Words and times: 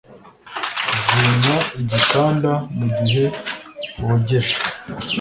zimya 1.05 1.57
igikanda 1.79 2.51
mugihe 2.77 3.23
wogeje 4.05 4.55